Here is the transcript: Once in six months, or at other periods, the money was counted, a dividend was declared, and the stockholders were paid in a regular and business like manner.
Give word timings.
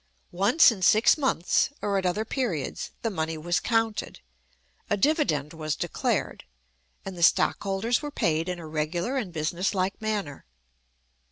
Once 0.33 0.71
in 0.71 0.81
six 0.81 1.15
months, 1.15 1.69
or 1.79 1.95
at 1.95 2.07
other 2.07 2.25
periods, 2.25 2.89
the 3.03 3.11
money 3.11 3.37
was 3.37 3.59
counted, 3.59 4.19
a 4.89 4.97
dividend 4.97 5.53
was 5.53 5.75
declared, 5.75 6.43
and 7.05 7.15
the 7.15 7.21
stockholders 7.21 8.01
were 8.01 8.09
paid 8.09 8.49
in 8.49 8.57
a 8.57 8.65
regular 8.65 9.15
and 9.17 9.31
business 9.31 9.75
like 9.75 10.01
manner. 10.01 10.43